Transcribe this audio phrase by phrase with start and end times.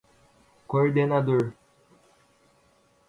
[0.67, 1.53] coordenador